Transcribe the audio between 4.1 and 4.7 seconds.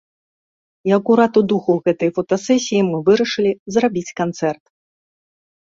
канцэрт.